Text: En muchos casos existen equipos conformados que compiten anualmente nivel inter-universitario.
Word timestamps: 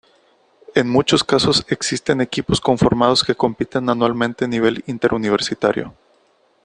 En 0.73 0.89
muchos 0.89 1.23
casos 1.23 1.63
existen 1.69 2.21
equipos 2.21 2.59
conformados 2.59 3.23
que 3.23 3.35
compiten 3.35 3.87
anualmente 3.87 4.47
nivel 4.47 4.83
inter-universitario. 4.87 5.93